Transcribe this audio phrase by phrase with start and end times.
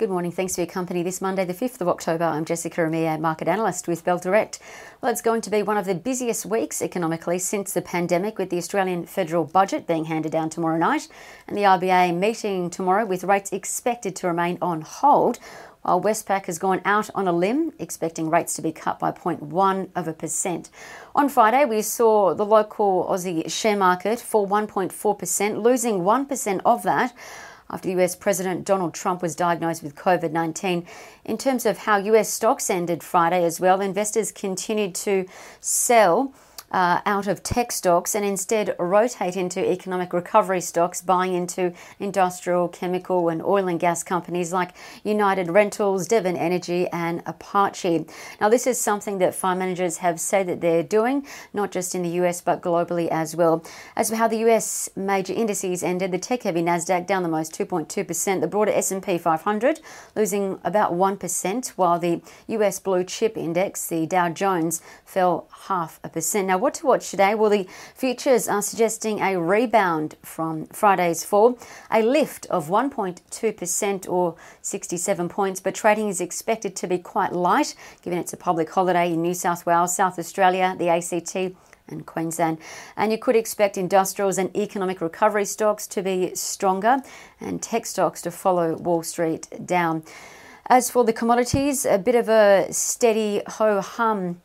[0.00, 0.32] Good morning.
[0.32, 2.24] Thanks for your company this Monday, the 5th of October.
[2.24, 4.58] I'm Jessica Amir, market analyst with Bell Direct.
[5.02, 8.48] Well, it's going to be one of the busiest weeks economically since the pandemic, with
[8.48, 11.06] the Australian federal budget being handed down tomorrow night
[11.46, 15.38] and the RBA meeting tomorrow with rates expected to remain on hold.
[15.82, 19.90] While Westpac has gone out on a limb, expecting rates to be cut by 0.1
[19.94, 20.70] of a percent.
[21.14, 27.14] On Friday, we saw the local Aussie share market fall 1.4%, losing 1% of that
[27.70, 30.86] after US President Donald Trump was diagnosed with COVID 19.
[31.24, 35.26] In terms of how US stocks ended Friday as well, investors continued to
[35.60, 36.32] sell
[36.70, 42.68] uh, out of tech stocks and instead rotate into economic recovery stocks, buying into industrial,
[42.68, 44.70] chemical, and oil and gas companies like
[45.02, 48.06] United Rentals, Devon Energy, and Apache.
[48.40, 52.02] Now, this is something that fund managers have said that they're doing, not just in
[52.02, 53.64] the US but globally as well.
[53.96, 58.40] As for how the US major indices ended, the tech-heavy Nasdaq down the most 2.2%,
[58.40, 59.80] the broader S&P 500
[60.14, 66.08] losing about 1%, while the US blue chip index, the Dow Jones, fell half a
[66.08, 66.48] percent.
[66.48, 67.34] Now, what to watch today?
[67.34, 71.58] Well, the futures are suggesting a rebound from Friday's fall,
[71.90, 77.74] a lift of 1.2% or 67 points, but trading is expected to be quite light
[78.02, 81.56] given it's a public holiday in New South Wales, South Australia, the ACT
[81.88, 82.58] and Queensland.
[82.96, 86.98] And you could expect industrials and economic recovery stocks to be stronger
[87.40, 90.04] and tech stocks to follow Wall Street down.
[90.66, 94.40] As for the commodities, a bit of a steady ho hum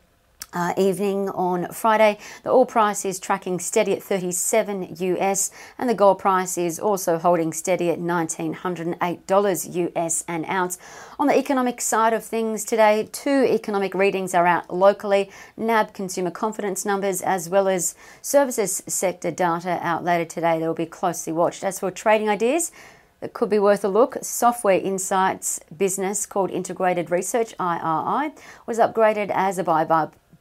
[0.56, 2.16] uh, evening on Friday.
[2.42, 7.18] The oil price is tracking steady at 37 US, and the gold price is also
[7.18, 10.78] holding steady at $1,908 US an ounce.
[11.18, 16.30] On the economic side of things today, two economic readings are out locally NAB consumer
[16.30, 21.34] confidence numbers, as well as services sector data out later today that will be closely
[21.34, 21.64] watched.
[21.64, 22.72] As for trading ideas,
[23.20, 24.16] that could be worth a look.
[24.22, 28.32] Software Insights business called Integrated Research IRI
[28.66, 29.84] was upgraded as a buy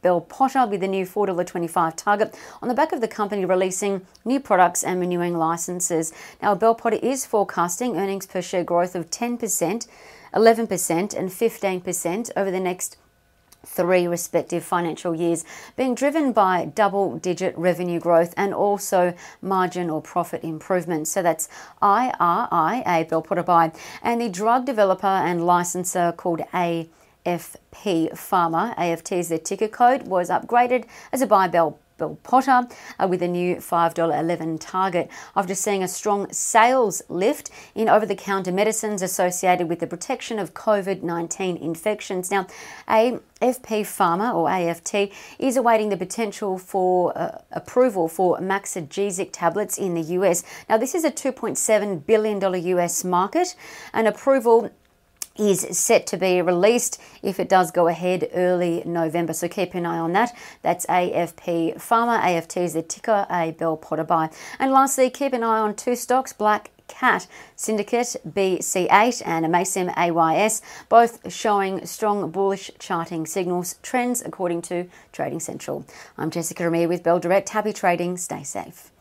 [0.06, 4.40] Bell Potter with the new $4.25 target on the back of the company releasing new
[4.40, 6.14] products and renewing licenses.
[6.44, 9.88] Now, Bell Potter is forecasting earnings per share growth of 10%,
[10.32, 12.98] 11%, and 15% over the next
[13.66, 15.44] three respective financial years,
[15.76, 21.08] being driven by double digit revenue growth and also margin or profit improvement.
[21.08, 21.50] So that's
[21.82, 23.72] IRIA a Bell Potter buy,
[24.04, 26.88] and the drug developer and licensor called A.
[27.26, 32.68] AFP Pharma, AFT is their ticker code, was upgraded as a buy bell Bell Potter
[33.00, 38.16] uh, with a new $5.11 target after seeing a strong sales lift in over the
[38.16, 42.32] counter medicines associated with the protection of COVID 19 infections.
[42.32, 42.48] Now,
[42.88, 49.94] AFP Pharma or AFT is awaiting the potential for uh, approval for Maxigesic tablets in
[49.94, 50.44] the US.
[50.70, 53.56] Now, this is a $2.7 billion US market,
[53.94, 54.70] and approval
[55.38, 59.34] is set to be released if it does go ahead early November.
[59.34, 60.36] So keep an eye on that.
[60.62, 62.20] That's AFP Pharma.
[62.20, 64.30] AFT is the ticker, a Bell Potter buy.
[64.60, 70.62] And lastly, keep an eye on two stocks, Black Cat Syndicate BC8 and Amaysim AYS,
[70.88, 75.86] both showing strong bullish charting signals, trends according to Trading Central.
[76.18, 77.50] I'm Jessica Amir with Bell Direct.
[77.50, 78.18] Happy trading.
[78.18, 78.92] Stay safe.